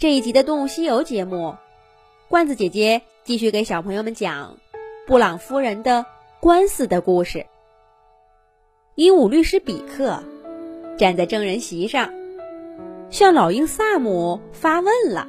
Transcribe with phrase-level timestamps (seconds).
[0.00, 1.56] 这一集的《动物西游》节目，
[2.30, 4.56] 罐子姐姐继续给小朋友们讲
[5.06, 6.06] 布朗夫人的
[6.40, 7.44] 官司的故事。
[8.94, 10.22] 鹦鹉律师比克
[10.96, 12.14] 站在证人席上，
[13.10, 15.28] 向老鹰萨姆发问了：“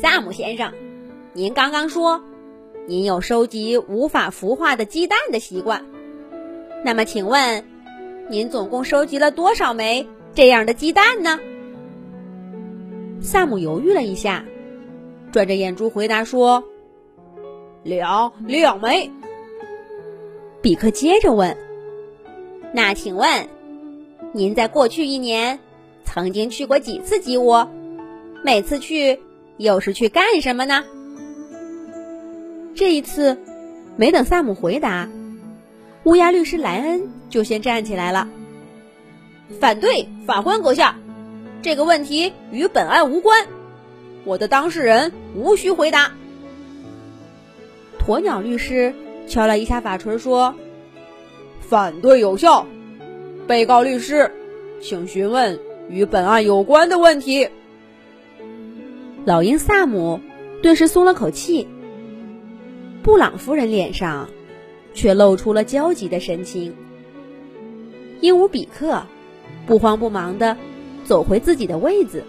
[0.00, 0.72] 萨姆先生，
[1.32, 2.22] 您刚刚说
[2.86, 5.84] 您有收集无法孵化的鸡蛋的习惯，
[6.84, 7.64] 那么请问，
[8.28, 10.06] 您总共收集了多少枚
[10.36, 11.40] 这样的鸡蛋呢？”
[13.20, 14.44] 萨姆犹豫了一下，
[15.32, 16.62] 转着眼珠回答说
[17.82, 19.10] ：“两两枚。”
[20.62, 21.56] 比克接着问
[22.72, 23.48] ：“那请问，
[24.32, 25.58] 您在过去一年
[26.04, 27.68] 曾经去过几次鸡窝？
[28.44, 29.20] 每次去
[29.56, 30.84] 又是去干什么呢？”
[32.74, 33.38] 这一次，
[33.96, 35.08] 没等萨姆回答，
[36.04, 38.28] 乌鸦律师莱恩就先站起来了
[39.58, 40.96] ：“反对，法官阁下。”
[41.62, 43.46] 这个问题与本案无关，
[44.24, 46.12] 我的当事人无需回答。
[47.98, 48.94] 鸵鸟律师
[49.26, 50.54] 敲了一下法锤说
[51.60, 52.66] ：“反对有效。”
[53.48, 54.30] 被告律师，
[54.80, 55.58] 请询问
[55.88, 57.48] 与本案有关的问题。
[59.24, 60.20] 老鹰萨姆
[60.62, 61.66] 顿时松了口气，
[63.02, 64.28] 布朗夫人脸上
[64.94, 66.74] 却露出了焦急的神情。
[68.20, 69.02] 鹦鹉比克
[69.66, 70.56] 不慌不忙的。
[71.06, 72.24] 走回自己的位子，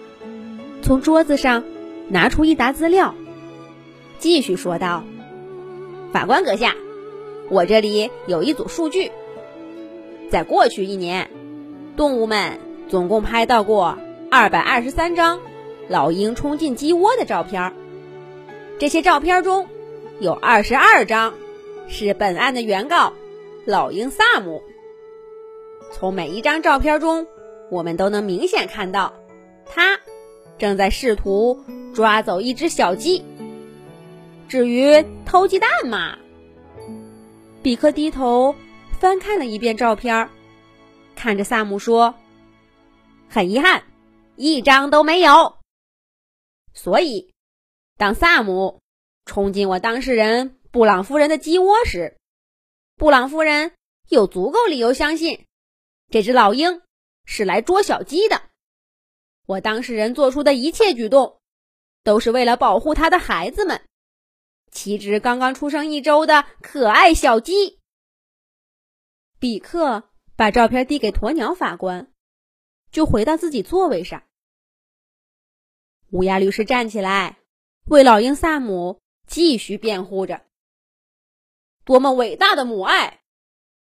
[0.82, 1.64] 从桌子上
[2.08, 3.16] 拿出一沓资料，
[4.20, 5.04] 继续说道
[6.14, 6.76] ：“法官阁下，
[7.50, 9.12] 我这里有一组数据，
[10.30, 11.30] 在过去一年，
[11.98, 13.98] 动物们总共拍到过
[14.30, 15.40] 二百二十三张
[15.90, 17.74] 老鹰冲进鸡窝的照片。
[18.78, 19.68] 这些照片中
[20.20, 21.34] 有二十二张
[21.88, 23.14] 是本案的原告
[23.66, 24.62] 老鹰萨姆。
[25.92, 27.28] 从每一张照片中。”
[27.70, 29.14] 我们都能明显看到，
[29.66, 30.00] 他
[30.58, 31.62] 正在试图
[31.94, 33.24] 抓走一只小鸡。
[34.48, 36.18] 至于偷鸡蛋嘛，
[37.62, 38.56] 比克低头
[39.00, 40.30] 翻看了一遍照片，
[41.16, 42.16] 看着萨姆说
[43.30, 43.84] ：“很遗憾，
[44.38, 45.58] 一张都没有。
[46.74, 47.34] 所以，
[47.98, 48.80] 当萨姆
[49.26, 52.16] 冲进我当事人布朗夫人的鸡窝时，
[52.96, 53.74] 布朗夫人
[54.08, 55.46] 有足够理由相信
[56.10, 56.82] 这只老鹰。”
[57.28, 58.42] 是来捉小鸡的。
[59.46, 61.40] 我当事人做出的一切举动，
[62.04, 63.82] 都是为了保护他的孩子们，
[64.72, 67.80] 七只刚刚出生一周的可爱小鸡。
[69.40, 72.12] 比克把照片递给鸵鸟法官，
[72.92, 74.24] 就回到自己座位上。
[76.12, 77.38] 乌鸦律师站起来，
[77.86, 80.42] 为老鹰萨姆继续辩护着：
[81.84, 83.22] 多么伟大的母爱，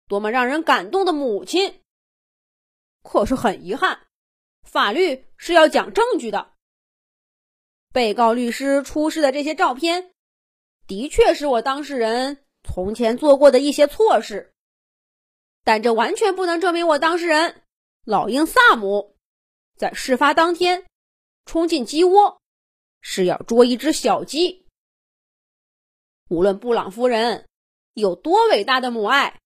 [0.08, 1.83] 多么让人感动的母亲！
[3.04, 4.06] 可是很遗憾，
[4.64, 6.54] 法律是要讲证据的。
[7.92, 10.12] 被告律师出示的这些照片，
[10.88, 14.52] 的确是我当事人从前做过的一些错事，
[15.62, 17.62] 但这完全不能证明我当事人
[18.04, 19.14] 老鹰萨姆
[19.76, 20.84] 在事发当天
[21.44, 22.40] 冲进鸡窝
[23.00, 24.66] 是要捉一只小鸡。
[26.30, 27.46] 无论布朗夫人
[27.92, 29.38] 有多伟大的母爱，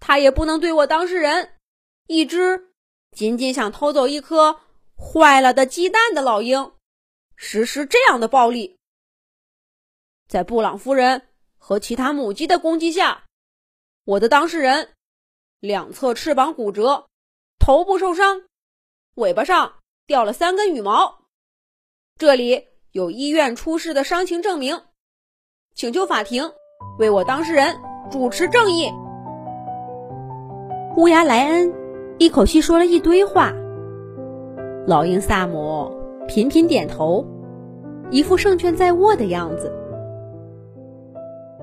[0.00, 1.53] 她也不能对我当事人。
[2.06, 2.72] 一只
[3.12, 4.60] 仅仅想偷走一颗
[4.94, 6.72] 坏了的鸡蛋的老鹰，
[7.34, 8.78] 实施这样的暴力。
[10.28, 13.24] 在布朗夫人和其他母鸡的攻击下，
[14.04, 14.92] 我的当事人
[15.60, 17.06] 两侧翅膀骨折，
[17.58, 18.42] 头部受伤，
[19.14, 19.76] 尾巴上
[20.06, 21.22] 掉了三根羽毛。
[22.18, 24.82] 这里有医院出示的伤情证明，
[25.74, 26.52] 请求法庭
[26.98, 28.90] 为我当事人主持正义。
[30.96, 31.83] 乌鸦莱恩。
[32.18, 33.52] 一口气说了一堆话，
[34.86, 35.90] 老鹰萨姆
[36.28, 37.26] 频频点头，
[38.08, 39.72] 一副胜券在握的样子。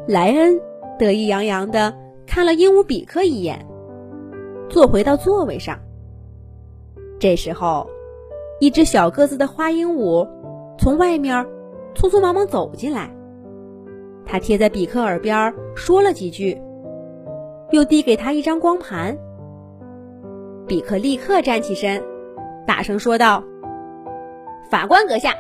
[0.08, 0.60] 莱恩
[1.00, 1.96] 得意洋洋的
[2.28, 3.66] 看了鹦鹉比克一眼，
[4.68, 5.80] 坐回到座位上。
[7.18, 7.88] 这时候，
[8.60, 10.28] 一只小个子的花鹦鹉
[10.78, 11.46] 从外面
[11.96, 13.10] 匆匆忙忙走进来，
[14.26, 16.62] 他贴在比克耳边说了几句，
[17.70, 19.18] 又递给他一张光盘。
[20.72, 22.02] 比克立刻站起身，
[22.66, 23.44] 大声说道
[24.72, 25.36] ：“法官阁下，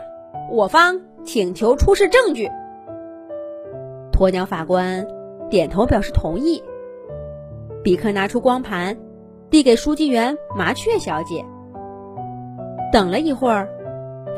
[0.51, 2.49] 我方请求出示证据。”
[4.11, 5.07] 鸵鸟法官
[5.49, 6.61] 点头表示同意。
[7.81, 8.97] 比克拿出光盘，
[9.49, 11.45] 递给书记员麻雀小姐。
[12.91, 13.69] 等了一会儿，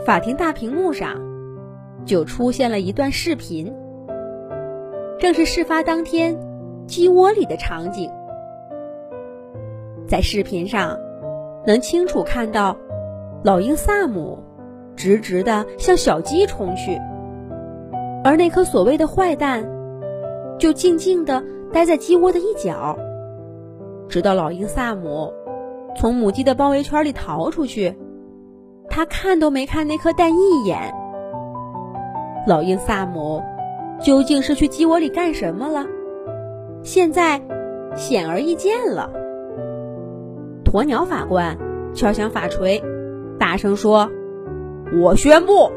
[0.05, 1.19] 法庭大屏幕上
[2.05, 3.73] 就出现了一段视频，
[5.17, 6.37] 正是事发当天
[6.85, 8.11] 鸡窝里的场景。
[10.13, 10.95] 在视频上，
[11.65, 12.77] 能清楚看到
[13.43, 14.37] 老鹰萨姆
[14.95, 17.01] 直直的向小鸡冲去，
[18.23, 19.67] 而那颗所谓的坏蛋，
[20.59, 22.95] 就静静的待在鸡窝的一角，
[24.07, 25.33] 直到老鹰萨姆
[25.97, 27.97] 从母鸡的包围圈里逃出去，
[28.91, 30.93] 他看都没看那颗蛋一眼。
[32.45, 33.41] 老鹰萨姆
[33.99, 35.83] 究竟是去鸡窝里干什么了？
[36.83, 37.41] 现在
[37.95, 39.09] 显而易见了。
[40.73, 41.55] 鸵鸟法官
[41.93, 42.83] 敲响法锤，
[43.37, 44.09] 大声说。
[45.03, 45.71] 我宣布，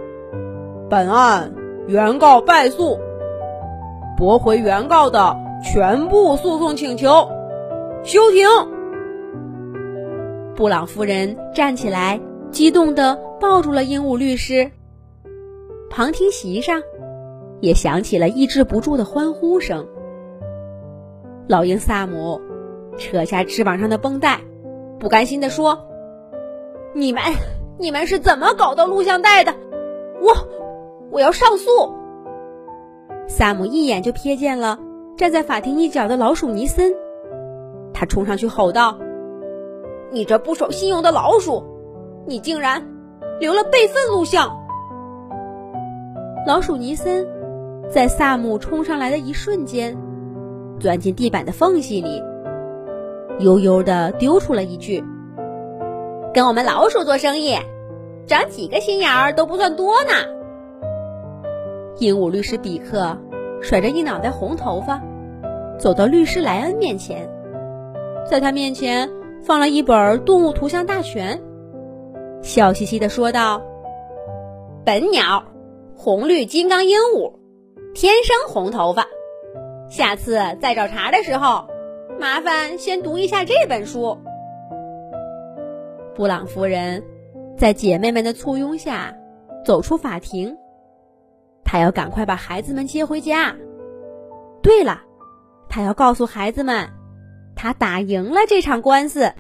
[0.89, 1.53] 本案
[1.87, 2.99] 原告败诉，
[4.17, 7.29] 驳回原告的全部诉讼请求，
[8.05, 8.49] 休庭。
[10.55, 12.19] 布朗夫人站起来，
[12.51, 14.71] 激动地抱住了鹦鹉律师。
[15.91, 16.81] 旁听席上
[17.61, 19.87] 也响起了抑制不住的欢呼声。
[21.49, 22.41] 老鹰萨姆
[22.97, 24.41] 扯下翅膀上的绷带，
[24.99, 25.87] 不甘心地说
[26.95, 27.23] ：“你们。”
[27.79, 29.55] 你们是怎么搞到录像带的？
[30.23, 30.33] 我
[31.11, 31.93] 我要上诉！
[33.29, 34.79] 萨姆一眼就瞥见了
[35.15, 36.95] 站在法庭一角的老鼠尼森，
[37.93, 38.99] 他冲上去吼道
[40.11, 41.63] ：“你这不守信用的老鼠，
[42.27, 42.83] 你竟然
[43.41, 44.57] 留了备份录像！”
[46.49, 47.29] 老鼠尼森
[47.91, 49.95] 在萨姆冲上来的一瞬间，
[50.81, 52.23] 钻进地板的缝隙里，
[53.39, 55.05] 悠悠的丢出了一句。
[56.35, 57.57] 跟我们老鼠做生意，
[58.27, 60.11] 长几个心眼儿都不算多呢。
[61.99, 63.17] 鹦鹉律师比克
[63.63, 65.01] 甩着一脑袋红头发，
[65.79, 67.27] 走到律师莱恩面前，
[68.29, 69.11] 在他面前
[69.43, 71.39] 放了一本《动物图像大全》，
[72.43, 73.63] 笑嘻嘻的说道
[74.85, 75.45] ：“本鸟，
[75.97, 77.33] 红绿金刚鹦鹉，
[77.95, 79.07] 天生红头发。
[79.89, 81.67] 下次再找茬的时候，
[82.19, 84.19] 麻烦先读一下这本书。”
[86.15, 87.03] 布朗夫人
[87.59, 89.15] 在姐妹们的簇拥下
[89.65, 90.57] 走出法庭，
[91.65, 93.55] 她要赶快把孩子们接回家。
[94.63, 95.03] 对了，
[95.69, 96.89] 她要告诉孩子们，
[97.55, 99.33] 她打赢了这场官司。